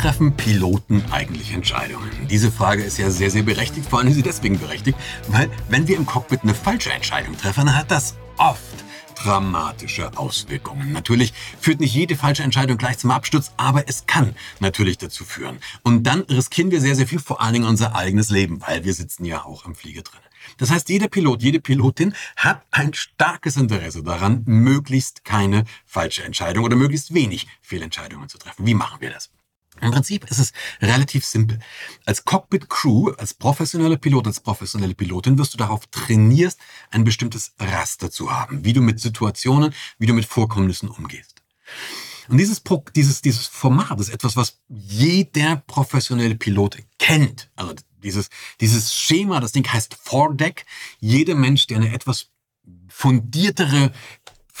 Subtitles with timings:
[0.00, 2.08] treffen Piloten eigentlich Entscheidungen?
[2.30, 3.86] Diese Frage ist ja sehr, sehr berechtigt.
[3.88, 7.76] Vor allem ist sie deswegen berechtigt, weil wenn wir im Cockpit eine falsche Entscheidung treffen,
[7.76, 8.62] hat das oft
[9.16, 10.92] dramatische Auswirkungen.
[10.92, 15.58] Natürlich führt nicht jede falsche Entscheidung gleich zum Absturz, aber es kann natürlich dazu führen.
[15.82, 18.94] Und dann riskieren wir sehr, sehr viel, vor allen Dingen unser eigenes Leben, weil wir
[18.94, 20.20] sitzen ja auch im Flieger drin.
[20.56, 26.64] Das heißt, jeder Pilot, jede Pilotin hat ein starkes Interesse daran, möglichst keine falsche Entscheidung
[26.64, 28.64] oder möglichst wenig Fehlentscheidungen zu treffen.
[28.64, 29.30] Wie machen wir das?
[29.80, 31.58] Im Prinzip ist es relativ simpel.
[32.04, 36.58] Als Cockpit Crew, als professioneller Pilot, als professionelle Pilotin wirst du darauf trainierst,
[36.90, 41.42] ein bestimmtes Raster zu haben, wie du mit Situationen, wie du mit Vorkommnissen umgehst.
[42.28, 42.62] Und dieses,
[42.94, 47.50] dieses, dieses Format ist etwas, was jeder professionelle Pilot kennt.
[47.56, 48.28] Also dieses,
[48.60, 50.64] dieses Schema, das Ding heißt Foredeck.
[51.00, 52.28] Jeder Mensch, der eine etwas
[52.88, 53.92] fundiertere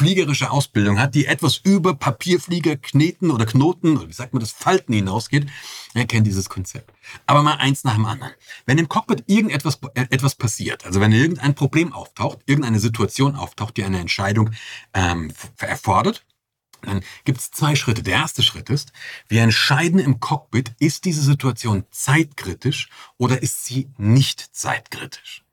[0.00, 4.50] fliegerische Ausbildung hat, die etwas über Papierflieger, Kneten oder Knoten, oder wie sagt man das,
[4.50, 5.46] Falten hinausgeht,
[5.92, 6.90] er kennt dieses Konzept.
[7.26, 8.32] Aber mal eins nach dem anderen.
[8.64, 13.76] Wenn im Cockpit irgendetwas äh, etwas passiert, also wenn irgendein Problem auftaucht, irgendeine Situation auftaucht,
[13.76, 14.52] die eine Entscheidung
[14.94, 16.24] ähm, erfordert,
[16.80, 18.02] dann gibt es zwei Schritte.
[18.02, 18.92] Der erste Schritt ist,
[19.28, 25.44] wir entscheiden im Cockpit, ist diese Situation zeitkritisch oder ist sie nicht zeitkritisch.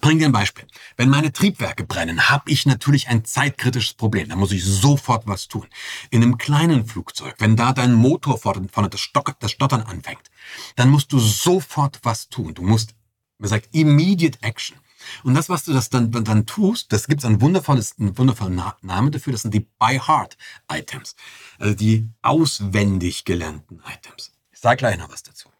[0.00, 0.66] Bring dir ein Beispiel.
[0.96, 4.28] Wenn meine Triebwerke brennen, habe ich natürlich ein zeitkritisches Problem.
[4.28, 5.66] Da muss ich sofort was tun.
[6.10, 10.30] In einem kleinen Flugzeug, wenn da dein Motor vorne das, Stock, das Stottern anfängt,
[10.76, 12.54] dann musst du sofort was tun.
[12.54, 12.94] Du musst,
[13.38, 14.78] man sagt, immediate action.
[15.24, 19.32] Und das, was du das dann, dann, tust, das gibt es einen wundervollen Namen dafür,
[19.32, 21.16] das sind die By-Heart-Items.
[21.58, 24.32] Also die auswendig gelernten Items.
[24.52, 25.51] Ich sage gleich noch was dazu.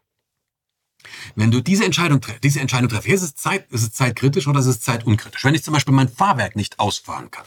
[1.35, 4.67] Wenn du diese Entscheidung, diese Entscheidung triffst, ist es, Zeit, ist es zeitkritisch oder ist
[4.67, 5.43] es zeitunkritisch?
[5.43, 7.45] Wenn ich zum Beispiel mein Fahrwerk nicht ausfahren kann,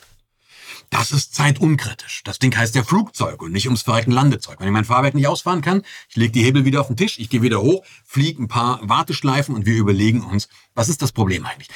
[0.91, 2.23] das ist zeitunkritisch.
[2.25, 4.61] Das Ding heißt ja Flugzeug und nicht ums Verrecken Landezeug.
[4.61, 7.19] Wenn ich mein Fahrwerk nicht ausfahren kann, ich lege die Hebel wieder auf den Tisch,
[7.19, 11.13] ich gehe wieder hoch, fliege ein paar Warteschleifen und wir überlegen uns, was ist das
[11.13, 11.69] Problem eigentlich?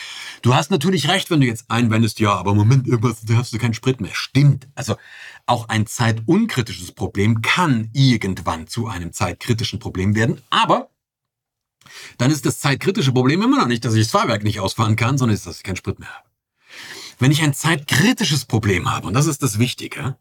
[0.43, 3.59] Du hast natürlich recht, wenn du jetzt einwendest, ja, aber Moment, irgendwas, da hast du
[3.59, 4.15] keinen Sprit mehr.
[4.15, 4.69] Stimmt.
[4.75, 4.97] Also
[5.47, 10.90] auch ein zeitunkritisches Problem kann irgendwann zu einem zeitkritischen Problem werden, aber
[12.19, 15.19] dann ist das zeitkritische Problem immer noch nicht, dass ich das Fahrwerk nicht ausfahren kann,
[15.19, 16.29] sondern ist, dass ich keinen Sprit mehr habe.
[17.19, 20.17] Wenn ich ein zeitkritisches Problem habe, und das ist das Wichtige,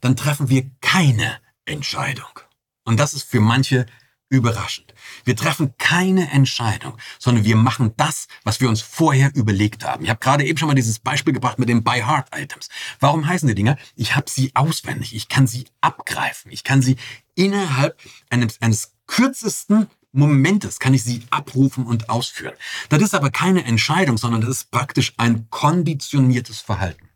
[0.00, 2.40] dann treffen wir keine Entscheidung.
[2.84, 3.86] Und das ist für manche
[4.32, 4.94] überraschend.
[5.24, 10.04] Wir treffen keine Entscheidung, sondern wir machen das, was wir uns vorher überlegt haben.
[10.04, 12.70] Ich habe gerade eben schon mal dieses Beispiel gebracht mit den By-Heart-Items.
[12.98, 13.76] Warum heißen die Dinger?
[13.94, 16.96] Ich habe sie auswendig, ich kann sie abgreifen, ich kann sie
[17.34, 22.54] innerhalb eines, eines kürzesten Momentes kann ich sie abrufen und ausführen.
[22.90, 27.08] Das ist aber keine Entscheidung, sondern das ist praktisch ein konditioniertes Verhalten.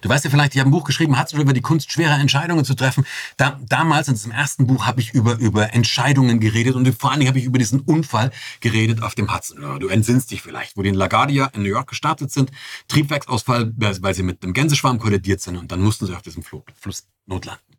[0.00, 2.64] Du weißt ja vielleicht, ich habe ein Buch geschrieben, hat über die Kunst, schwere Entscheidungen
[2.64, 3.06] zu treffen.
[3.36, 7.20] Da, damals in diesem ersten Buch habe ich über, über Entscheidungen geredet und vor allen
[7.20, 8.30] Dingen habe ich über diesen Unfall
[8.60, 9.80] geredet auf dem Hudson.
[9.80, 12.50] Du entsinnst dich vielleicht, wo die in LaGuardia in New York gestartet sind.
[12.88, 17.06] Triebwerksausfall, weil sie mit einem Gänseschwarm kollidiert sind und dann mussten sie auf diesem Fluss
[17.26, 17.69] notlanden.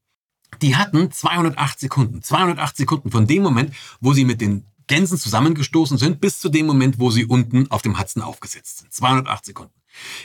[0.61, 2.21] Die hatten 208 Sekunden.
[2.21, 6.65] 208 Sekunden von dem Moment, wo sie mit den Gänsen zusammengestoßen sind, bis zu dem
[6.65, 8.93] Moment, wo sie unten auf dem Hudson aufgesetzt sind.
[8.93, 9.73] 208 Sekunden.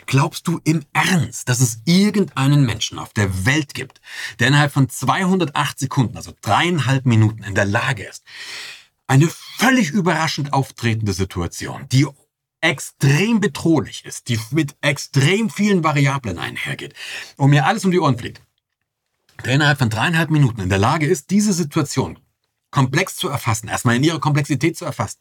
[0.06, 4.00] Glaubst du im Ernst, dass es irgendeinen Menschen auf der Welt gibt,
[4.38, 8.25] der innerhalb von 208 Sekunden, also dreieinhalb Minuten, in der Lage ist,
[9.06, 12.06] eine völlig überraschend auftretende Situation, die
[12.60, 16.94] extrem bedrohlich ist, die mit extrem vielen Variablen einhergeht
[17.36, 18.41] und mir alles um die Ohren fliegt,
[19.46, 22.18] der innerhalb von dreieinhalb Minuten in der Lage ist, diese Situation
[22.70, 25.18] komplex zu erfassen, erstmal in ihrer Komplexität zu erfassen,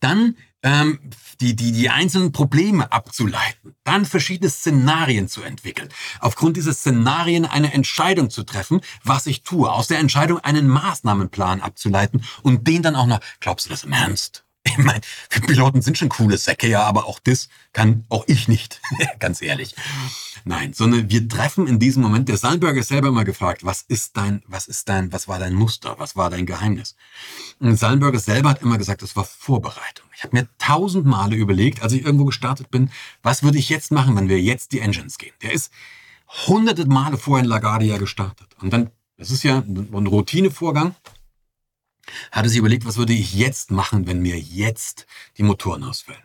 [0.00, 0.98] dann ähm,
[1.40, 7.72] die, die, die einzelnen Probleme abzuleiten, dann verschiedene Szenarien zu entwickeln, aufgrund dieser Szenarien eine
[7.72, 12.96] Entscheidung zu treffen, was ich tue, aus der Entscheidung einen Maßnahmenplan abzuleiten und den dann
[12.96, 14.40] auch noch, glaubst du das im Ernst?
[14.66, 18.80] Ich meine, Piloten sind schon coole Säcke, ja, aber auch das kann auch ich nicht,
[19.18, 19.74] ganz ehrlich.
[20.46, 24.14] Nein, sondern wir treffen in diesem Moment, der Sandberger ist selber mal gefragt, was ist
[24.18, 26.96] dein, was ist dein, was war dein Muster, was war dein Geheimnis?
[27.60, 30.06] Und Sandberger selber hat immer gesagt, das war Vorbereitung.
[30.14, 32.90] Ich habe mir tausend Male überlegt, als ich irgendwo gestartet bin,
[33.22, 35.32] was würde ich jetzt machen, wenn wir jetzt die Engines gehen?
[35.40, 35.72] Der ist
[36.46, 38.48] hunderte Male vorher in LaGuardia gestartet.
[38.60, 40.94] Und dann, das ist ja ein Routinevorgang,
[42.30, 45.06] hatte sich überlegt, was würde ich jetzt machen, wenn mir jetzt
[45.38, 46.22] die Motoren ausfallen.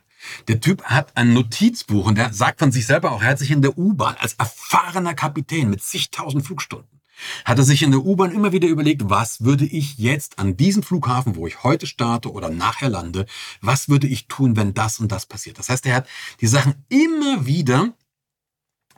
[0.48, 3.52] Der Typ hat ein Notizbuch und der sagt von sich selber auch, er hat sich
[3.52, 7.00] in der U-Bahn als erfahrener Kapitän mit zigtausend Flugstunden,
[7.46, 10.84] hat er sich in der U-Bahn immer wieder überlegt, was würde ich jetzt an diesem
[10.84, 13.26] Flughafen, wo ich heute starte oder nachher lande,
[13.62, 15.60] was würde ich tun, wenn das und das passiert.
[15.60, 16.08] Das heißt, er hat
[16.42, 17.94] die Sachen immer wieder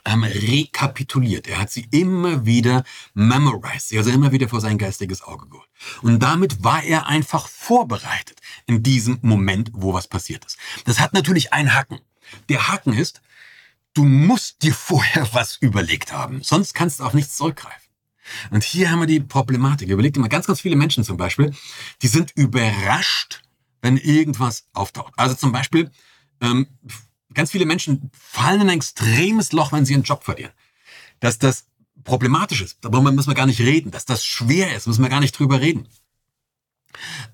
[0.06, 1.48] ähm, rekapituliert.
[1.48, 2.84] Er hat sie immer wieder
[3.14, 5.70] memorized, also immer wieder vor sein geistiges Auge geholt.
[6.02, 10.58] Und damit war er einfach vorbereitet in diesem Moment, wo was passiert ist.
[10.86, 12.00] Das hat natürlich einen Haken.
[12.50, 13.22] Der Haken ist,
[13.94, 17.80] du musst dir vorher was überlegt haben, sonst kannst du auf nichts zurückgreifen.
[18.52, 19.90] Und hier haben wir die Problematik.
[19.90, 21.54] Überlegt dir mal ganz, ganz viele Menschen zum Beispiel,
[22.02, 23.42] die sind überrascht,
[23.82, 25.14] wenn irgendwas auftaucht.
[25.18, 25.92] Also zum Beispiel,
[26.40, 26.68] ähm,
[27.34, 30.54] ganz viele Menschen fallen in ein extremes Loch, wenn sie ihren Job verlieren.
[31.20, 31.68] Dass das
[32.04, 33.92] problematisch ist, darüber müssen wir gar nicht reden.
[33.92, 35.88] Dass das schwer ist, müssen wir gar nicht drüber reden.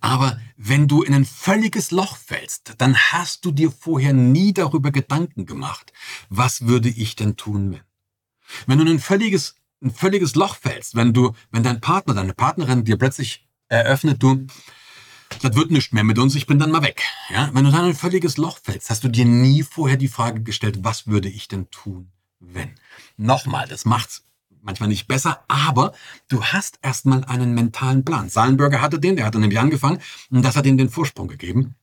[0.01, 4.91] Aber wenn du in ein völliges Loch fällst, dann hast du dir vorher nie darüber
[4.91, 5.93] Gedanken gemacht,
[6.29, 7.81] was würde ich denn tun, wenn?
[8.65, 12.33] Wenn du in ein völliges, ein völliges Loch fällst, wenn du, wenn dein Partner, deine
[12.33, 14.47] Partnerin dir plötzlich eröffnet, du,
[15.41, 17.03] das wird nicht mehr mit uns, ich bin dann mal weg.
[17.29, 17.49] Ja?
[17.53, 20.41] Wenn du dann in ein völliges Loch fällst, hast du dir nie vorher die Frage
[20.41, 22.75] gestellt, was würde ich denn tun, wenn?
[23.17, 24.23] Nochmal, das macht's
[24.61, 25.93] manchmal nicht besser, aber
[26.27, 28.29] du hast erstmal einen mentalen Plan.
[28.29, 31.75] Sallenberger hatte den, der hatte nämlich angefangen und das hat ihm den Vorsprung gegeben.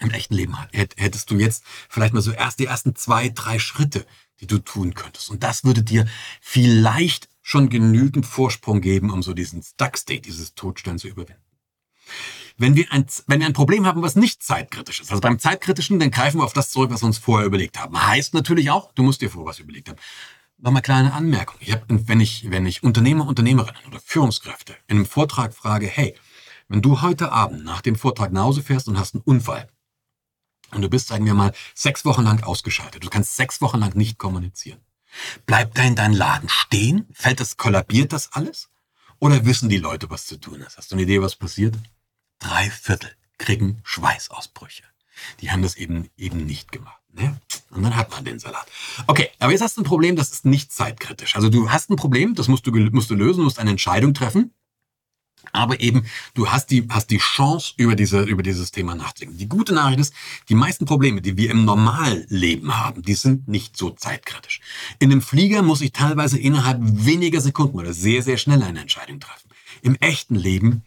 [0.00, 4.04] Im echten Leben hättest du jetzt vielleicht mal so erst die ersten zwei, drei Schritte,
[4.40, 5.30] die du tun könntest.
[5.30, 6.06] Und das würde dir
[6.40, 11.42] vielleicht schon genügend Vorsprung geben, um so diesen Stuck-State, dieses Todstellen zu überwinden.
[12.56, 15.98] Wenn wir, ein, wenn wir ein Problem haben, was nicht zeitkritisch ist, also beim zeitkritischen,
[15.98, 18.00] dann greifen wir auf das zurück, was wir uns vorher überlegt haben.
[18.00, 19.98] Heißt natürlich auch, du musst dir vorher was überlegt haben.
[20.58, 21.56] Nochmal kleine Anmerkung.
[21.58, 26.16] Ich hab, wenn ich, wenn ich Unternehmer, Unternehmerinnen oder Führungskräfte in einem Vortrag frage, hey,
[26.68, 29.68] wenn du heute Abend nach dem Vortrag nach Hause fährst und hast einen Unfall
[30.70, 33.96] und du bist, sagen wir mal, sechs Wochen lang ausgeschaltet, du kannst sechs Wochen lang
[33.96, 34.80] nicht kommunizieren.
[35.44, 37.08] Bleibt da in deinem Laden stehen?
[37.12, 38.70] Fällt das, kollabiert das alles?
[39.18, 40.76] Oder wissen die Leute, was zu tun ist?
[40.78, 41.74] Hast du eine Idee, was passiert?
[42.44, 44.82] Drei Viertel kriegen Schweißausbrüche.
[45.40, 47.00] Die haben das eben, eben nicht gemacht.
[47.14, 47.40] Ne?
[47.70, 48.66] Und dann hat man den Salat.
[49.06, 51.36] Okay, aber jetzt hast du ein Problem, das ist nicht zeitkritisch.
[51.36, 54.52] Also du hast ein Problem, das musst du, musst du lösen, musst eine Entscheidung treffen.
[55.52, 56.04] Aber eben,
[56.34, 59.38] du hast die, hast die Chance, über, diese, über dieses Thema nachzudenken.
[59.38, 60.14] Die gute Nachricht ist,
[60.50, 64.60] die meisten Probleme, die wir im Normalleben haben, die sind nicht so zeitkritisch.
[64.98, 69.20] In einem Flieger muss ich teilweise innerhalb weniger Sekunden oder sehr, sehr schnell eine Entscheidung
[69.20, 69.48] treffen.
[69.82, 70.82] Im echten Leben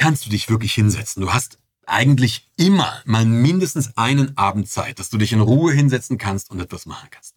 [0.00, 1.20] kannst du dich wirklich hinsetzen.
[1.20, 6.16] Du hast eigentlich immer mal mindestens einen Abend Zeit, dass du dich in Ruhe hinsetzen
[6.16, 7.34] kannst und etwas machen kannst.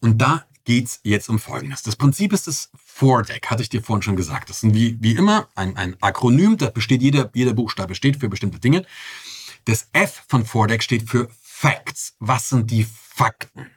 [0.00, 1.82] Und da geht's jetzt um Folgendes.
[1.82, 4.50] Das Prinzip ist das Four-Deck, hatte ich dir vorhin schon gesagt.
[4.50, 8.28] Das ist wie, wie immer ein, ein Akronym, da besteht jeder, jeder Buchstabe steht für
[8.28, 8.84] bestimmte Dinge.
[9.64, 12.16] Das F von Four-Deck steht für Facts.
[12.18, 13.70] Was sind die Fakten?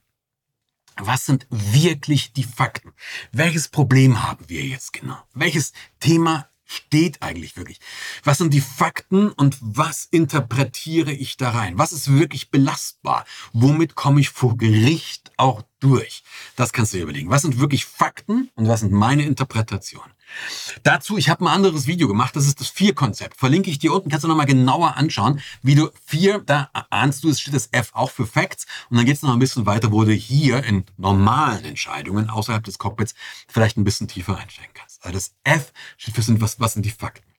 [0.98, 2.94] Was sind wirklich die Fakten?
[3.31, 5.18] Welches Problem haben wir jetzt genau?
[5.33, 7.79] Welches Thema steht eigentlich wirklich?
[8.23, 11.77] Was sind die Fakten und was interpretiere ich da rein?
[11.77, 13.25] Was ist wirklich belastbar?
[13.51, 16.23] Womit komme ich vor Gericht auch durch?
[16.56, 17.29] Das kannst du dir überlegen.
[17.29, 20.13] Was sind wirklich Fakten und was sind meine Interpretationen?
[20.83, 23.38] Dazu, ich habe ein anderes Video gemacht, das ist das Vier-Konzept.
[23.38, 27.30] Verlinke ich dir unten, kannst du nochmal genauer anschauen, wie du vier, da ahnst du,
[27.30, 29.92] es steht das F auch für Facts und dann geht es noch ein bisschen weiter,
[29.92, 33.16] wo du hier in normalen Entscheidungen außerhalb des Cockpits
[33.48, 35.04] vielleicht ein bisschen tiefer einsteigen kannst.
[35.04, 37.31] Also das F steht für was, was sind die Fakten.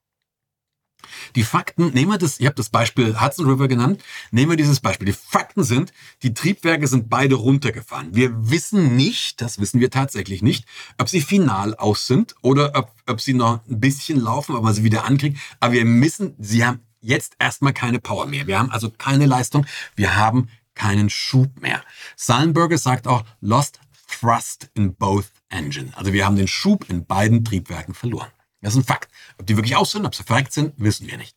[1.37, 4.81] Die Fakten, nehmen wir das, ich habe das Beispiel Hudson River genannt, nehmen wir dieses
[4.81, 5.07] Beispiel.
[5.07, 5.93] Die Fakten sind,
[6.23, 8.15] die Triebwerke sind beide runtergefahren.
[8.15, 10.67] Wir wissen nicht, das wissen wir tatsächlich nicht,
[10.99, 14.85] ob sie final aus sind oder ob, ob sie noch ein bisschen laufen, aber sie
[14.85, 15.39] wieder ankriegen.
[15.61, 18.47] Aber wir wissen, sie haben jetzt erstmal keine Power mehr.
[18.47, 19.67] Wir haben also keine Leistung.
[19.97, 21.83] Wir haben keinen Schub mehr.
[22.17, 25.93] Sullenberger sagt auch, lost thrust in both engine.
[25.97, 28.29] Also wir haben den Schub in beiden Triebwerken verloren.
[28.63, 29.11] Das ist ein Fakt.
[29.39, 31.37] Ob die wirklich aus sind, ob sie verreckt sind, wissen wir nicht.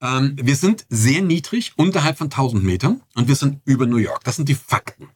[0.00, 4.24] Ähm, wir sind sehr niedrig, unterhalb von 1000 Metern und wir sind über New York.
[4.24, 5.08] Das sind die Fakten.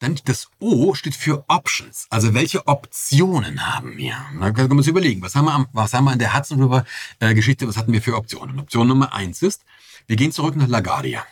[0.00, 2.06] Dann das O steht für Options.
[2.08, 4.14] Also welche Optionen haben wir?
[4.38, 6.84] Da können wir uns überlegen, was haben wir, was haben wir in der Hudson River
[7.18, 8.60] äh, Geschichte, was hatten wir für Optionen?
[8.60, 9.64] Option Nummer eins ist,
[10.06, 11.26] wir gehen zurück nach LaGuardia.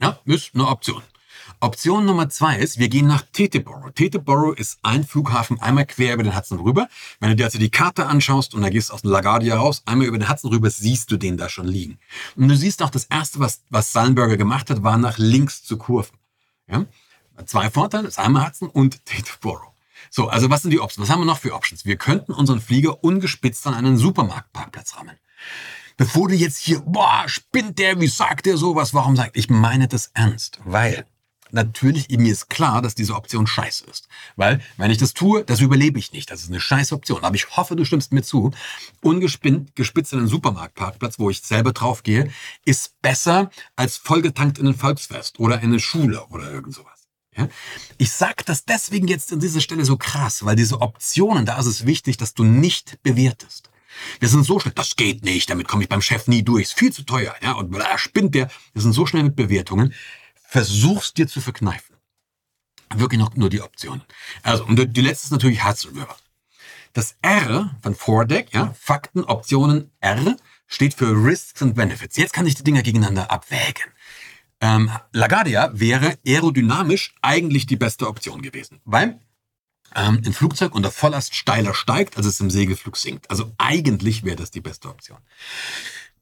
[0.00, 1.02] Ja, ist eine Option.
[1.60, 3.90] Option Nummer zwei ist, wir gehen nach Teterboro.
[3.90, 6.88] Teterboro ist ein Flughafen einmal quer über den Hudson rüber.
[7.18, 10.18] Wenn du dir also die Karte anschaust und da gehst aus LaGuardia raus, einmal über
[10.18, 11.98] den Hudson rüber, siehst du den da schon liegen.
[12.36, 15.78] Und du siehst auch, das erste, was, was Sullenberger gemacht hat, war nach links zu
[15.78, 16.16] kurven.
[16.70, 16.86] Ja?
[17.44, 19.74] Zwei Vorteile, das einmal Hudson und Teterboro.
[20.10, 21.08] So, also was sind die Options?
[21.08, 21.84] Was haben wir noch für Options?
[21.84, 25.16] Wir könnten unseren Flieger ungespitzt an einen Supermarktparkplatz rammen.
[25.96, 28.94] Bevor du jetzt hier, boah, spinnt der, wie sagt der sowas?
[28.94, 29.36] Warum sagt?
[29.36, 31.04] Ich meine das ernst, weil
[31.52, 34.08] natürlich, mir ist klar, dass diese Option scheiße ist.
[34.36, 36.30] Weil, wenn ich das tue, das überlebe ich nicht.
[36.30, 37.24] Das ist eine scheiße Option.
[37.24, 38.52] Aber ich hoffe, du stimmst mir zu.
[39.00, 42.30] Ungespinnt, gespitzt in einen Supermarktparkplatz, wo ich selber drauf gehe,
[42.64, 47.08] ist besser als vollgetankt in ein Volksfest oder in eine Schule oder irgend sowas.
[47.36, 47.48] Ja?
[47.96, 51.66] Ich sage das deswegen jetzt an dieser Stelle so krass, weil diese Optionen, da ist
[51.66, 53.70] es wichtig, dass du nicht bewertest.
[54.20, 56.78] Wir sind so schnell, das geht nicht, damit komme ich beim Chef nie durch, ist
[56.78, 58.50] viel zu teuer, ja, und da spinnt der.
[58.72, 59.94] Wir sind so schnell mit Bewertungen.
[60.50, 61.94] Versuch's dir zu verkneifen.
[62.94, 64.02] Wirklich noch nur die Optionen.
[64.42, 66.16] Also, und die letzte ist natürlich Hudson River.
[66.94, 72.16] Das R von Foredeck, ja, Fakten, Optionen, R, steht für Risks and Benefits.
[72.16, 73.92] Jetzt kann ich die Dinger gegeneinander abwägen.
[74.62, 79.20] Ähm, LaGuardia wäre aerodynamisch eigentlich die beste Option gewesen, weil
[79.94, 83.30] ähm, ein Flugzeug unter Volllast steiler steigt, als es im Segelflug sinkt.
[83.30, 85.18] Also eigentlich wäre das die beste Option.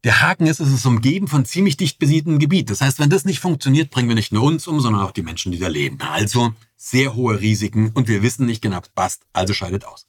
[0.05, 2.71] Der Haken ist, es ist umgeben von ziemlich dicht besiedeltem Gebiet.
[2.71, 5.23] Das heißt, wenn das nicht funktioniert, bringen wir nicht nur uns um, sondern auch die
[5.23, 6.00] Menschen, die da leben.
[6.00, 10.07] Also sehr hohe Risiken und wir wissen nicht genau, passt, also scheidet aus.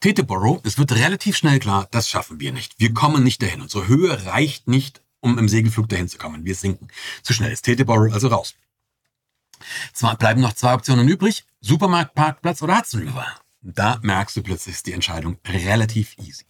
[0.00, 2.74] Teterboro, es wird relativ schnell klar, das schaffen wir nicht.
[2.78, 3.60] Wir kommen nicht dahin.
[3.60, 6.44] Unsere Höhe reicht nicht, um im Segelflug dahin zu kommen.
[6.44, 6.88] Wir sinken.
[7.22, 8.54] Zu schnell ist Teterboro also raus.
[9.92, 11.44] Zwar bleiben noch zwei Optionen übrig.
[11.60, 13.26] Supermarktparkplatz oder Hudson River.
[13.60, 16.44] Da merkst du plötzlich ist die Entscheidung relativ easy.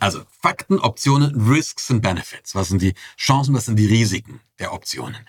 [0.00, 2.54] Also Fakten, Optionen, Risks und Benefits.
[2.54, 5.26] Was sind die Chancen, was sind die Risiken der Optionen?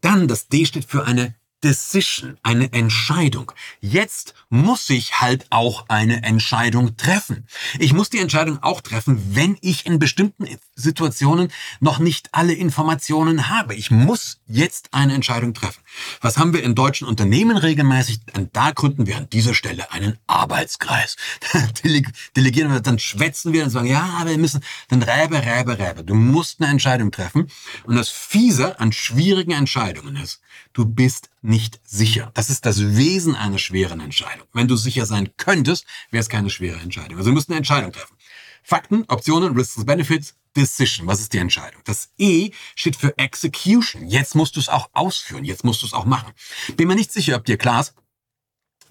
[0.00, 3.50] Dann das D steht für eine Decision, eine Entscheidung.
[3.80, 7.46] Jetzt muss ich halt auch eine Entscheidung treffen.
[7.78, 13.48] Ich muss die Entscheidung auch treffen, wenn ich in bestimmten Situationen noch nicht alle Informationen
[13.48, 13.74] habe.
[13.74, 15.80] Ich muss jetzt eine Entscheidung treffen.
[16.20, 18.20] Was haben wir in deutschen Unternehmen regelmäßig?
[18.36, 21.16] Und da gründen wir an dieser Stelle einen Arbeitskreis.
[22.36, 26.04] Delegieren wir, dann schwätzen wir und sagen, ja, wir müssen, dann räbe, räbe, räbe.
[26.04, 27.50] Du musst eine Entscheidung treffen.
[27.84, 30.42] Und das Fiese an schwierigen Entscheidungen ist,
[30.74, 32.30] du bist nicht sicher.
[32.34, 34.48] Das ist das Wesen einer schweren Entscheidung.
[34.52, 37.18] Wenn du sicher sein könntest, wäre es keine schwere Entscheidung.
[37.18, 38.16] Also du musst eine Entscheidung treffen.
[38.62, 41.06] Fakten, Optionen, Risks, Benefits, Decision.
[41.06, 41.82] Was ist die Entscheidung?
[41.84, 44.08] Das E steht für Execution.
[44.08, 45.44] Jetzt musst du es auch ausführen.
[45.44, 46.32] Jetzt musst du es auch machen.
[46.76, 47.94] Bin mir nicht sicher, ob dir klar ist,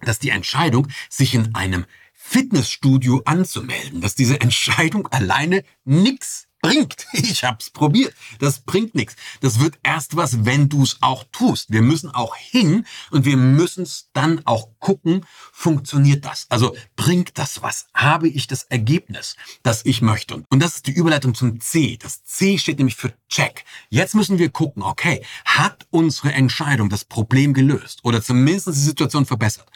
[0.02, 7.06] dass die Entscheidung, sich in einem Fitnessstudio anzumelden, dass diese Entscheidung alleine nichts bringt.
[7.14, 8.14] Ich hab's probiert.
[8.40, 9.16] Das bringt nichts.
[9.42, 11.72] Das wird erst was, wenn du es auch tust.
[11.72, 16.46] Wir müssen auch hin und wir müssen es dann auch gucken, funktioniert das?
[16.50, 17.88] Also bringt das was?
[17.94, 20.44] Habe ich das Ergebnis, das ich möchte?
[20.50, 21.98] Und das ist die Überleitung zum C.
[22.02, 23.66] Das C steht nämlich für Check.
[23.90, 29.26] Jetzt müssen wir gucken, okay, hat unsere Entscheidung das Problem gelöst oder zumindest die Situation
[29.26, 29.70] verbessert?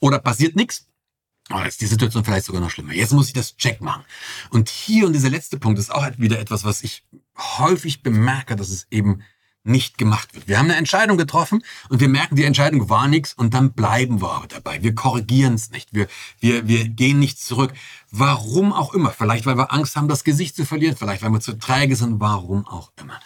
[0.00, 0.86] Oder passiert nichts?
[1.50, 2.94] Oh, ist die Situation vielleicht sogar noch schlimmer.
[2.94, 4.04] Jetzt muss ich das Check machen.
[4.50, 7.04] Und hier und dieser letzte Punkt ist auch wieder etwas, was ich
[7.36, 9.22] häufig bemerke, dass es eben
[9.64, 10.46] nicht gemacht wird.
[10.46, 14.20] Wir haben eine Entscheidung getroffen und wir merken, die Entscheidung war nichts und dann bleiben
[14.20, 14.82] wir aber dabei.
[14.82, 15.94] Wir korrigieren es nicht.
[15.94, 16.06] Wir,
[16.38, 17.72] wir, wir gehen nicht zurück.
[18.10, 19.10] Warum auch immer.
[19.10, 20.96] Vielleicht, weil wir Angst haben, das Gesicht zu verlieren.
[20.96, 22.20] Vielleicht, weil wir zu träge sind.
[22.20, 23.18] Warum auch immer.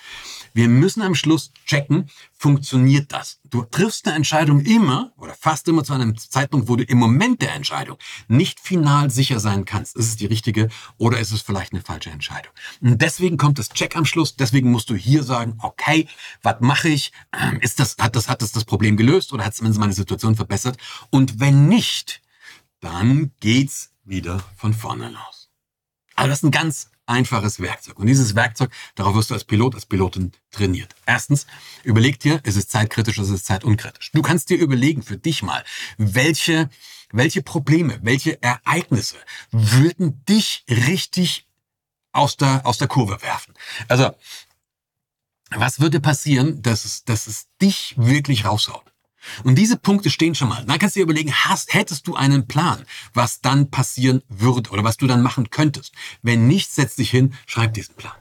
[0.54, 3.40] Wir müssen am Schluss checken, funktioniert das?
[3.44, 7.42] Du triffst eine Entscheidung immer oder fast immer zu einem Zeitpunkt, wo du im Moment
[7.42, 7.96] der Entscheidung
[8.28, 9.96] nicht final sicher sein kannst.
[9.96, 12.52] Ist es die richtige oder ist es vielleicht eine falsche Entscheidung?
[12.80, 14.36] Und deswegen kommt das Check am Schluss.
[14.36, 16.08] Deswegen musst du hier sagen, okay,
[16.42, 17.12] was mache ich?
[17.32, 20.36] Ähm, ist das, hat das, hat das das Problem gelöst oder hat es meine Situation
[20.36, 20.76] verbessert?
[21.10, 22.22] Und wenn nicht,
[22.80, 25.50] dann geht's wieder von vorne los.
[26.14, 27.98] Also das ist ein ganz einfaches Werkzeug.
[27.98, 30.94] Und dieses Werkzeug, darauf wirst du als Pilot, als Pilotin trainiert.
[31.06, 31.46] Erstens,
[31.84, 34.10] überleg dir, ist es zeitkritisch, ist es zeitunkritisch.
[34.12, 35.64] Du kannst dir überlegen für dich mal,
[35.96, 36.70] welche,
[37.10, 39.16] welche Probleme, welche Ereignisse
[39.50, 41.46] würden dich richtig
[42.12, 43.54] aus der, aus der Kurve werfen.
[43.88, 44.14] Also,
[45.50, 48.87] was würde passieren, dass es, dass es dich wirklich raushaut?
[49.44, 50.64] Und diese Punkte stehen schon mal.
[50.64, 52.84] Dann kannst du dir überlegen, hast, hättest du einen Plan,
[53.14, 55.92] was dann passieren würde oder was du dann machen könntest.
[56.22, 58.14] Wenn nicht, setz dich hin, schreib diesen Plan.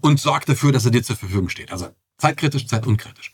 [0.00, 1.70] Und sorg dafür, dass er dir zur Verfügung steht.
[1.70, 3.32] Also zeitkritisch, zeitunkritisch.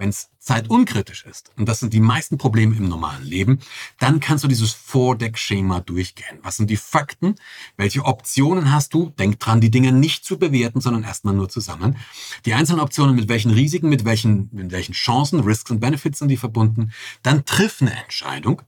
[0.00, 3.58] Wenn es zeitunkritisch ist, und das sind die meisten Probleme im normalen Leben,
[3.98, 6.38] dann kannst du dieses Vordeck-Schema durchgehen.
[6.40, 7.34] Was sind die Fakten?
[7.76, 9.10] Welche Optionen hast du?
[9.18, 11.98] Denk dran, die Dinge nicht zu bewerten, sondern erstmal nur zusammen.
[12.46, 16.28] Die einzelnen Optionen, mit welchen Risiken, mit welchen, mit welchen Chancen, Risks und Benefits sind
[16.28, 16.92] die verbunden?
[17.22, 18.62] Dann triff eine Entscheidung.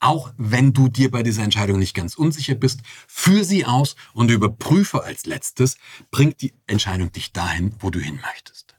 [0.00, 4.32] Auch wenn du dir bei dieser Entscheidung nicht ganz unsicher bist, führ sie aus und
[4.32, 5.76] überprüfe als letztes,
[6.10, 8.71] bringt die Entscheidung dich dahin, wo du hin möchtest.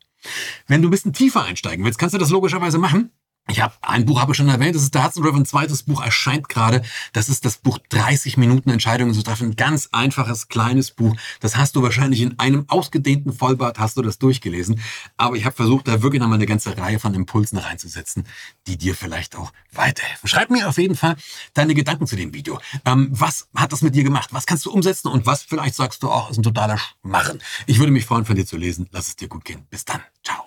[0.67, 3.11] Wenn du ein bisschen tiefer einsteigen willst, kannst du das logischerweise machen.
[3.49, 5.37] Ich habe ein Buch habe ich schon erwähnt, das ist der Hudson River.
[5.37, 6.81] Ein zweites Buch erscheint gerade.
[7.11, 9.49] Das ist das Buch 30 Minuten Entscheidungen zu treffen.
[9.49, 11.15] Ein ganz einfaches, kleines Buch.
[11.41, 14.79] Das hast du wahrscheinlich in einem ausgedehnten Vollbart hast du das durchgelesen.
[15.17, 18.25] Aber ich habe versucht, da wirklich nochmal eine ganze Reihe von Impulsen reinzusetzen,
[18.65, 20.29] die dir vielleicht auch weiterhelfen.
[20.29, 21.17] Schreib mir auf jeden Fall
[21.53, 22.59] deine Gedanken zu dem Video.
[22.85, 24.29] Ähm, was hat das mit dir gemacht?
[24.31, 25.09] Was kannst du umsetzen?
[25.09, 27.41] Und was vielleicht sagst du auch, ist ein totaler Schmarren?
[27.65, 28.87] Ich würde mich freuen, von dir zu lesen.
[28.91, 29.67] Lass es dir gut gehen.
[29.69, 30.01] Bis dann.
[30.23, 30.42] Ciao.